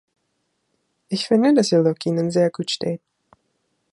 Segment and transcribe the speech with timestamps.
[1.09, 3.01] Ich finde, dass Ihr Look Ihnen sehr gut steht.